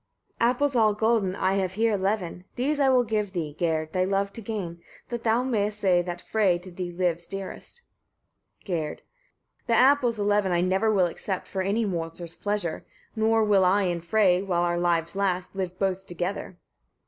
Apples 0.39 0.75
all 0.75 0.95
golden 0.95 1.35
I 1.35 1.57
have 1.57 1.73
here 1.75 1.93
eleven: 1.93 2.45
these 2.55 2.79
I 2.79 2.89
will 2.89 3.03
give 3.03 3.33
thee, 3.33 3.55
Gerd, 3.59 3.93
thy 3.93 4.03
love 4.03 4.33
to 4.33 4.41
gain, 4.41 4.81
that 5.09 5.23
thou 5.23 5.43
mayest 5.43 5.77
say 5.79 6.01
that 6.01 6.23
Frev 6.23 6.59
to 6.63 6.71
thee 6.71 6.91
lives 6.91 7.27
dearest. 7.27 7.83
Gerd. 8.65 9.03
20. 9.67 9.67
The 9.67 9.73
apples 9.75 10.17
eleven 10.19 10.51
I 10.51 10.61
never 10.61 10.89
will 10.91 11.05
accept 11.05 11.45
for 11.47 11.61
any 11.61 11.85
mortal's 11.85 12.35
pleasure; 12.35 12.83
nor 13.15 13.43
will 13.43 13.63
I 13.63 13.83
and 13.83 14.03
Frey, 14.03 14.41
while 14.41 14.63
our 14.63 14.79
lives 14.79 15.15
last, 15.15 15.55
live 15.55 15.77
both 15.77 16.07
together. 16.07 16.57